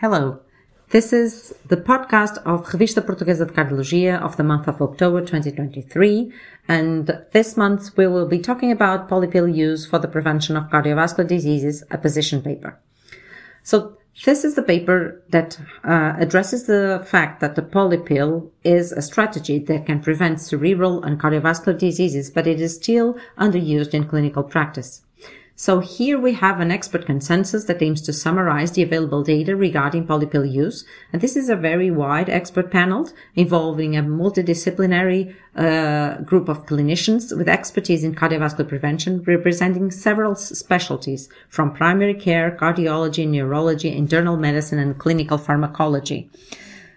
Hello. 0.00 0.40
This 0.92 1.12
is 1.12 1.54
the 1.68 1.76
podcast 1.76 2.38
of 2.46 2.64
Revista 2.68 3.02
Portuguesa 3.04 3.44
de 3.46 3.52
Cardiologia 3.52 4.18
of 4.18 4.38
the 4.38 4.42
month 4.42 4.66
of 4.66 4.80
October 4.80 5.20
2023. 5.20 6.32
And 6.66 7.18
this 7.32 7.54
month 7.54 7.94
we 7.98 8.06
will 8.06 8.26
be 8.26 8.38
talking 8.38 8.72
about 8.72 9.10
polypill 9.10 9.54
use 9.54 9.84
for 9.84 9.98
the 9.98 10.08
prevention 10.08 10.56
of 10.56 10.70
cardiovascular 10.70 11.26
diseases, 11.26 11.84
a 11.90 11.98
position 11.98 12.40
paper. 12.40 12.78
So 13.62 13.98
this 14.24 14.42
is 14.42 14.54
the 14.54 14.62
paper 14.62 15.22
that 15.28 15.60
uh, 15.84 16.14
addresses 16.18 16.64
the 16.64 17.06
fact 17.06 17.40
that 17.40 17.54
the 17.54 17.62
polypill 17.62 18.48
is 18.64 18.92
a 18.92 19.02
strategy 19.02 19.58
that 19.58 19.84
can 19.84 20.00
prevent 20.00 20.40
cerebral 20.40 21.02
and 21.04 21.20
cardiovascular 21.20 21.76
diseases, 21.76 22.30
but 22.30 22.46
it 22.46 22.58
is 22.58 22.74
still 22.74 23.18
underused 23.36 23.92
in 23.92 24.08
clinical 24.08 24.44
practice. 24.44 25.02
So 25.60 25.80
here 25.80 26.18
we 26.18 26.32
have 26.32 26.58
an 26.58 26.70
expert 26.70 27.04
consensus 27.04 27.66
that 27.66 27.82
aims 27.82 28.00
to 28.02 28.14
summarize 28.14 28.72
the 28.72 28.82
available 28.82 29.22
data 29.22 29.54
regarding 29.54 30.06
polypill 30.06 30.50
use. 30.50 30.86
And 31.12 31.20
this 31.20 31.36
is 31.36 31.50
a 31.50 31.54
very 31.54 31.90
wide 31.90 32.30
expert 32.30 32.70
panel 32.70 33.10
involving 33.34 33.94
a 33.94 34.02
multidisciplinary 34.02 35.34
uh, 35.54 36.22
group 36.22 36.48
of 36.48 36.64
clinicians 36.64 37.36
with 37.36 37.46
expertise 37.46 38.04
in 38.04 38.14
cardiovascular 38.14 38.66
prevention, 38.66 39.22
representing 39.24 39.90
several 39.90 40.34
specialties 40.34 41.28
from 41.50 41.74
primary 41.74 42.14
care, 42.14 42.56
cardiology, 42.58 43.28
neurology, 43.28 43.94
internal 43.94 44.38
medicine, 44.38 44.78
and 44.78 44.96
clinical 44.96 45.36
pharmacology. 45.36 46.30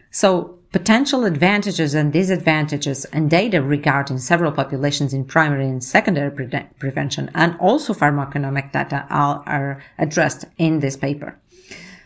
So 0.10 0.58
potential 0.74 1.24
advantages 1.24 1.94
and 1.94 2.12
disadvantages 2.12 3.06
and 3.06 3.30
data 3.30 3.62
regarding 3.62 4.18
several 4.18 4.52
populations 4.52 5.14
in 5.14 5.24
primary 5.24 5.70
and 5.70 5.84
secondary 5.84 6.32
pre- 6.32 6.68
prevention 6.80 7.30
and 7.36 7.56
also 7.60 7.94
pharmacoeconomic 7.94 8.72
data 8.72 9.06
are, 9.10 9.44
are 9.46 9.84
addressed 10.00 10.46
in 10.58 10.80
this 10.80 10.98
paper. 10.98 11.38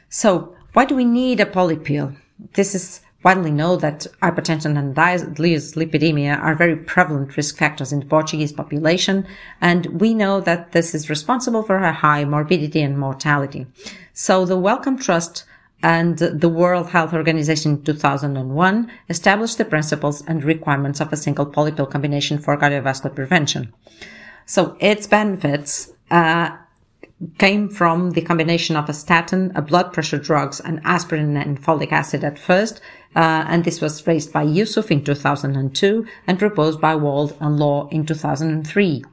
So 0.10 0.54
why 0.74 0.84
do 0.84 0.96
we 0.96 1.06
need 1.06 1.40
a 1.40 1.46
polypill? 1.46 2.16
This 2.54 2.76
is 2.76 3.02
widely 3.24 3.52
known 3.52 3.80
that 3.80 4.06
hypertension 4.22 4.78
and 4.78 4.94
dyslipidemia 4.96 6.38
are 6.40 6.54
very 6.54 6.76
prevalent 6.76 7.36
risk 7.38 7.58
factors 7.58 7.94
in 7.94 8.02
the 8.02 8.06
Portuguese 8.06 8.52
population, 8.52 9.26
and 9.60 9.86
we 10.00 10.14
know 10.14 10.40
that 10.42 10.72
this 10.74 10.94
is 10.94 11.10
responsible 11.10 11.64
for 11.64 11.78
a 11.78 11.92
high 11.92 12.26
morbidity 12.26 12.82
and 12.82 13.00
mortality. 13.00 13.66
So 14.14 14.46
the 14.46 14.58
Wellcome 14.58 15.00
Trust 15.00 15.46
and 15.84 16.18
the 16.18 16.50
World 16.50 16.90
Health 16.90 17.14
Organization 17.14 17.74
in 17.74 17.84
2001 17.84 18.92
established 19.10 19.58
the 19.58 19.66
principles 19.66 20.24
and 20.26 20.44
requirements 20.44 21.00
of 21.00 21.14
a 21.14 21.18
single 21.18 21.46
polypill 21.46 21.90
combination 21.90 22.40
for 22.40 22.58
cardiovascular 22.58 23.14
prevention. 23.14 23.74
So 24.46 24.76
its 24.80 25.06
benefits 25.06 25.94
uh, 26.10 26.58
came 27.38 27.70
from 27.70 28.12
the 28.12 28.22
combination 28.22 28.76
of 28.76 28.90
a 28.90 28.94
statin, 28.94 29.52
a 29.56 29.62
blood 29.62 29.94
pressure 29.94 30.18
drugs, 30.18 30.60
and 30.60 30.82
aspirin 30.84 31.36
and 31.38 31.62
folic 31.62 31.92
acid 31.92 32.24
at 32.24 32.40
first, 32.40 32.80
uh, 33.16 33.46
and 33.48 33.64
this 33.64 33.82
was 33.82 34.06
raised 34.06 34.32
by 34.32 34.44
Yusuf 34.44 34.92
in 34.92 35.04
2002 35.04 36.08
and 36.28 36.40
proposed 36.40 36.80
by 36.80 36.96
Wald 36.96 37.36
and 37.40 37.58
Law 37.60 37.88
in 37.90 38.06
2003. 38.06 39.04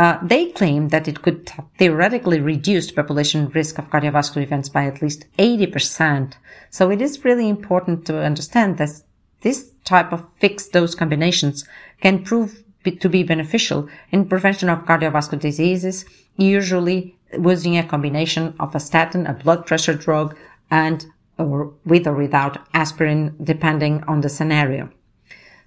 Uh, 0.00 0.18
they 0.22 0.46
claim 0.46 0.88
that 0.88 1.06
it 1.06 1.20
could 1.20 1.52
theoretically 1.76 2.40
reduce 2.40 2.90
population 2.90 3.50
risk 3.50 3.76
of 3.78 3.90
cardiovascular 3.90 4.42
events 4.42 4.70
by 4.70 4.86
at 4.86 5.02
least 5.02 5.26
80%. 5.38 6.32
So 6.70 6.90
it 6.90 7.02
is 7.02 7.22
really 7.22 7.50
important 7.50 8.06
to 8.06 8.24
understand 8.24 8.78
that 8.78 9.02
this 9.42 9.72
type 9.84 10.10
of 10.10 10.24
fixed 10.38 10.72
dose 10.72 10.94
combinations 10.94 11.68
can 12.00 12.24
prove 12.24 12.64
to 13.00 13.08
be 13.10 13.22
beneficial 13.22 13.90
in 14.10 14.26
prevention 14.26 14.70
of 14.70 14.86
cardiovascular 14.86 15.38
diseases, 15.38 16.06
usually 16.38 17.14
using 17.38 17.76
a 17.76 17.84
combination 17.84 18.54
of 18.58 18.74
a 18.74 18.80
statin, 18.80 19.26
a 19.26 19.34
blood 19.34 19.66
pressure 19.66 19.92
drug, 19.92 20.34
and 20.70 21.04
or 21.36 21.74
with 21.84 22.06
or 22.06 22.14
without 22.14 22.56
aspirin, 22.72 23.36
depending 23.44 24.02
on 24.04 24.22
the 24.22 24.30
scenario. 24.30 24.88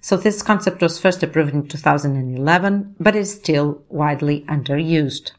So 0.04 0.18
this 0.18 0.42
concept 0.42 0.82
was 0.82 1.00
first 1.00 1.22
approved 1.22 1.54
in 1.54 1.66
2011, 1.66 2.96
but 3.00 3.16
is 3.16 3.32
still 3.32 3.82
widely 3.88 4.42
underused. 4.42 5.32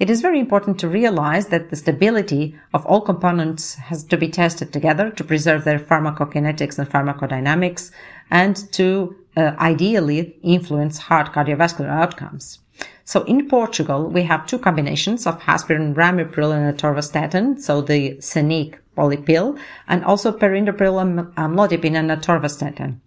It 0.00 0.10
is 0.10 0.20
very 0.20 0.40
important 0.40 0.80
to 0.80 0.88
realize 0.88 1.46
that 1.46 1.70
the 1.70 1.76
stability 1.76 2.56
of 2.72 2.84
all 2.86 3.00
components 3.00 3.76
has 3.76 4.02
to 4.02 4.16
be 4.16 4.28
tested 4.28 4.72
together 4.72 5.10
to 5.10 5.22
preserve 5.22 5.62
their 5.62 5.78
pharmacokinetics 5.78 6.76
and 6.76 6.90
pharmacodynamics 6.90 7.92
and 8.32 8.56
to 8.72 9.14
uh, 9.36 9.52
ideally 9.60 10.40
influence 10.42 10.98
heart 10.98 11.32
cardiovascular 11.32 11.88
outcomes. 11.88 12.58
So 13.04 13.22
in 13.22 13.48
Portugal, 13.48 14.10
we 14.10 14.24
have 14.24 14.48
two 14.48 14.58
combinations 14.58 15.24
of 15.24 15.40
aspirin, 15.46 15.94
ramipril, 15.94 16.52
and 16.52 16.76
atorvastatin, 16.76 17.60
so 17.60 17.80
the 17.80 18.16
CNIC 18.16 18.74
polypill, 18.96 19.56
and 19.86 20.04
also 20.04 20.36
perindopril, 20.36 21.32
amlodipine, 21.36 21.94
and 21.94 22.10
atorvastatin. 22.10 22.98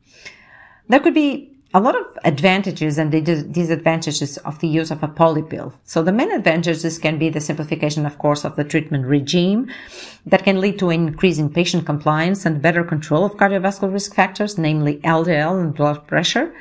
There 0.90 1.00
could 1.00 1.14
be 1.14 1.52
a 1.74 1.82
lot 1.82 1.96
of 2.00 2.06
advantages 2.24 2.98
and 2.98 3.12
disadvantages 3.12 4.38
of 4.38 4.60
the 4.60 4.68
use 4.68 4.90
of 4.90 5.04
a 5.04 5.08
polypill. 5.08 5.74
So 5.84 6.02
the 6.02 6.14
main 6.14 6.32
advantages 6.32 6.98
can 6.98 7.20
be 7.20 7.30
the 7.30 7.42
simplification, 7.42 8.06
of 8.06 8.18
course, 8.18 8.46
of 8.46 8.56
the 8.56 8.64
treatment 8.64 9.06
regime 9.06 9.70
that 10.26 10.44
can 10.44 10.62
lead 10.62 10.80
to 10.80 10.90
an 10.90 11.08
increase 11.08 11.38
in 11.38 11.50
patient 11.50 11.86
compliance 11.86 12.46
and 12.46 12.62
better 12.62 12.84
control 12.84 13.26
of 13.26 13.34
cardiovascular 13.34 13.92
risk 13.92 14.16
factors, 14.16 14.58
namely 14.58 14.98
LDL 15.00 15.62
and 15.62 15.76
blood 15.76 16.08
pressure. 16.08 16.56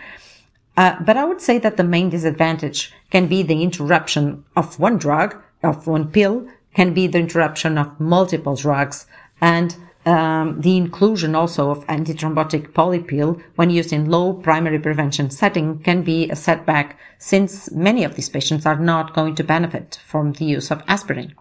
Uh, 0.77 0.97
but 1.01 1.17
I 1.17 1.25
would 1.25 1.41
say 1.41 1.59
that 1.59 1.77
the 1.77 1.85
main 1.85 2.11
disadvantage 2.11 2.93
can 3.11 3.29
be 3.29 3.43
the 3.43 3.63
interruption 3.63 4.45
of 4.57 4.79
one 4.79 4.99
drug, 4.99 5.41
of 5.63 5.87
one 5.87 6.11
pill, 6.11 6.47
can 6.75 6.93
be 6.93 7.07
the 7.07 7.19
interruption 7.19 7.79
of 7.79 7.99
multiple 7.99 8.57
drugs 8.57 9.07
and 9.41 9.77
um, 10.07 10.61
the 10.61 10.77
inclusion 10.77 11.35
also 11.35 11.71
of 11.71 11.87
antithrombotic 11.89 12.73
polypill 12.73 13.43
when 13.57 13.71
used 13.71 13.93
in 13.93 14.09
low 14.09 14.33
primary 14.33 14.79
prevention 14.79 15.31
setting 15.31 15.81
can 15.81 16.03
be 16.03 16.31
a 16.31 16.37
setback 16.37 16.99
since 17.19 17.71
many 17.73 18.05
of 18.05 18.15
these 18.15 18.29
patients 18.29 18.65
are 18.67 18.79
not 18.79 19.15
going 19.15 19.35
to 19.35 19.45
benefit 19.45 20.01
from 20.07 20.33
the 20.35 20.45
use 20.45 20.71
of 20.71 20.83
aspirin. 20.87 21.35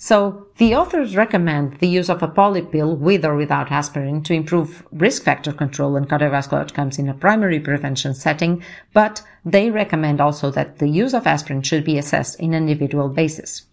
So 0.00 0.46
the 0.58 0.76
authors 0.76 1.16
recommend 1.16 1.80
the 1.80 1.88
use 1.88 2.08
of 2.08 2.22
a 2.22 2.28
polypill 2.28 2.96
with 2.96 3.24
or 3.24 3.34
without 3.34 3.72
aspirin 3.72 4.22
to 4.22 4.32
improve 4.32 4.86
risk 4.92 5.24
factor 5.24 5.52
control 5.52 5.96
and 5.96 6.08
cardiovascular 6.08 6.60
outcomes 6.60 7.00
in 7.00 7.08
a 7.08 7.14
primary 7.14 7.58
prevention 7.58 8.14
setting, 8.14 8.62
but 8.92 9.22
they 9.44 9.72
recommend 9.72 10.20
also 10.20 10.52
that 10.52 10.78
the 10.78 10.88
use 10.88 11.14
of 11.14 11.26
aspirin 11.26 11.62
should 11.62 11.84
be 11.84 11.98
assessed 11.98 12.38
in 12.38 12.54
an 12.54 12.68
individual 12.68 13.08
basis. 13.08 13.64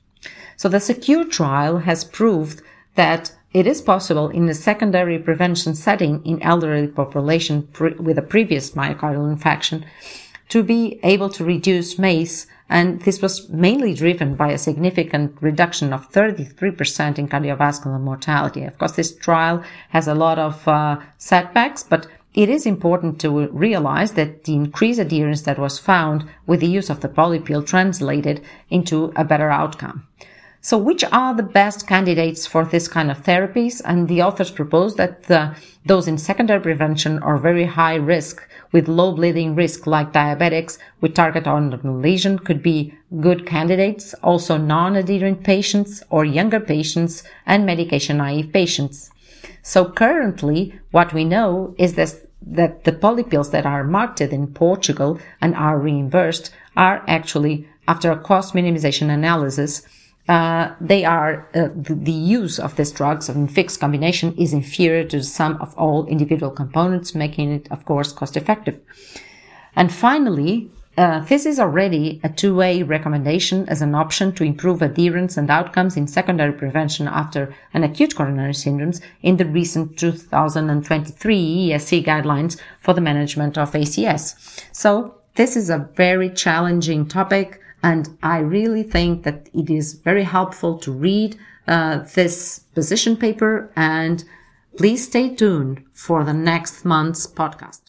So 0.57 0.67
the 0.67 0.79
SECURE 0.79 1.25
trial 1.25 1.77
has 1.79 2.03
proved 2.03 2.63
that 2.95 3.31
it 3.55 3.65
is 3.65 3.81
possible 3.81 4.27
in 4.27 4.49
a 4.49 4.53
secondary 4.53 5.17
prevention 5.17 5.73
setting 5.73 6.21
in 6.25 6.41
elderly 6.41 6.87
population 6.87 7.65
with 7.99 8.17
a 8.17 8.21
previous 8.21 8.71
myocardial 8.71 9.33
infarction 9.33 9.85
to 10.49 10.61
be 10.61 10.99
able 11.03 11.29
to 11.29 11.45
reduce 11.45 11.97
MACE. 11.97 12.47
And 12.67 12.99
this 13.03 13.21
was 13.21 13.47
mainly 13.47 13.93
driven 13.93 14.35
by 14.35 14.51
a 14.51 14.57
significant 14.57 15.37
reduction 15.39 15.93
of 15.93 16.11
33% 16.11 17.17
in 17.17 17.29
cardiovascular 17.29 18.01
mortality. 18.01 18.65
Of 18.65 18.77
course, 18.77 18.97
this 18.97 19.15
trial 19.15 19.63
has 19.91 20.09
a 20.09 20.15
lot 20.15 20.37
of 20.37 20.67
uh, 20.67 20.99
setbacks, 21.17 21.81
but 21.81 22.07
it 22.33 22.49
is 22.49 22.65
important 22.65 23.21
to 23.21 23.47
realize 23.47 24.11
that 24.13 24.43
the 24.43 24.53
increased 24.53 24.99
adherence 24.99 25.43
that 25.43 25.57
was 25.57 25.79
found 25.79 26.25
with 26.45 26.59
the 26.59 26.67
use 26.67 26.89
of 26.89 26.99
the 26.99 27.07
polypill 27.07 27.65
translated 27.65 28.43
into 28.69 29.13
a 29.15 29.23
better 29.23 29.49
outcome. 29.49 30.05
So 30.65 30.79
which 30.79 31.03
are 31.11 31.35
the 31.35 31.43
best 31.43 31.85
candidates 31.85 32.47
for 32.47 32.65
this 32.65 32.87
kind 32.87 33.11
of 33.11 33.21
therapies? 33.21 33.83
And 33.85 34.07
the 34.07 34.23
authors 34.23 34.49
propose 34.49 34.95
that 34.95 35.21
the, 35.25 35.55
those 35.85 36.07
in 36.07 36.17
secondary 36.17 36.59
prevention 36.59 37.21
or 37.21 37.37
very 37.37 37.65
high 37.65 37.93
risk 37.93 38.41
with 38.71 38.87
low 38.87 39.11
bleeding 39.11 39.53
risk 39.53 39.85
like 39.85 40.11
diabetics 40.11 40.79
with 41.01 41.13
target 41.13 41.45
organ 41.45 42.01
lesion 42.01 42.39
could 42.39 42.63
be 42.63 42.95
good 43.21 43.45
candidates. 43.45 44.15
Also 44.23 44.57
non-adherent 44.57 45.43
patients 45.43 46.01
or 46.09 46.25
younger 46.25 46.59
patients 46.59 47.21
and 47.45 47.63
medication 47.63 48.17
naive 48.17 48.51
patients. 48.51 49.11
So 49.61 49.91
currently 49.91 50.79
what 50.89 51.13
we 51.13 51.25
know 51.25 51.75
is 51.77 51.93
this, 51.93 52.25
that 52.41 52.85
the 52.85 52.91
polypills 52.91 53.51
that 53.51 53.67
are 53.67 53.83
marketed 53.83 54.33
in 54.33 54.47
Portugal 54.47 55.19
and 55.41 55.53
are 55.53 55.77
reimbursed 55.77 56.49
are 56.75 57.03
actually 57.07 57.69
after 57.87 58.11
a 58.11 58.17
cost 58.17 58.55
minimization 58.55 59.13
analysis 59.13 59.83
uh, 60.27 60.73
they 60.81 61.05
are 61.05 61.47
uh, 61.53 61.69
the, 61.75 62.11
use 62.11 62.57
of 62.59 62.75
these 62.75 62.91
drugs 62.91 63.29
in 63.29 63.47
fixed 63.47 63.79
combination 63.79 64.35
is 64.37 64.53
inferior 64.53 65.03
to 65.03 65.17
the 65.17 65.23
sum 65.23 65.57
of 65.61 65.77
all 65.77 66.07
individual 66.07 66.51
components, 66.51 67.13
making 67.13 67.51
it, 67.51 67.67
of 67.71 67.85
course, 67.85 68.11
cost 68.11 68.35
effective. 68.35 68.79
And 69.75 69.93
finally, 69.93 70.71
uh, 70.97 71.19
this 71.25 71.45
is 71.45 71.59
already 71.59 72.21
a 72.23 72.29
two-way 72.29 72.81
recommendation 72.81 73.67
as 73.69 73.81
an 73.81 73.93
option 73.93 74.31
to 74.31 74.43
improve 74.43 74.81
adherence 74.81 75.37
and 75.37 75.51
outcomes 75.51 75.97
in 75.97 76.07
secondary 76.07 76.53
prevention 76.53 77.07
after 77.07 77.53
an 77.73 77.83
acute 77.83 78.15
coronary 78.15 78.53
syndromes 78.53 79.01
in 79.21 79.37
the 79.37 79.45
recent 79.45 79.99
2023 79.99 81.69
ESC 81.69 82.03
guidelines 82.03 82.59
for 82.79 82.93
the 82.93 83.01
management 83.01 83.57
of 83.57 83.73
ACS. 83.73 84.63
So 84.71 85.15
this 85.35 85.55
is 85.57 85.69
a 85.69 85.89
very 85.95 86.29
challenging 86.29 87.07
topic 87.07 87.61
and 87.85 88.17
I 88.23 88.39
really 88.39 88.81
think 88.81 89.23
that 89.25 89.47
it 89.53 89.69
is 89.69 89.93
very 89.93 90.23
helpful 90.23 90.79
to 90.79 90.91
read 90.91 91.37
uh, 91.67 91.99
this 92.15 92.61
position 92.73 93.15
paper 93.15 93.71
and 93.75 94.23
please 94.75 95.05
stay 95.05 95.35
tuned 95.35 95.83
for 95.93 96.23
the 96.23 96.33
next 96.33 96.83
month's 96.83 97.27
podcast. 97.27 97.84